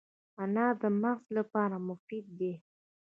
[0.43, 2.53] انار د مغز لپاره مفید دی.